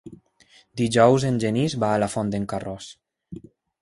[0.81, 2.89] Dijous en Genís va a la Font d'en Carròs.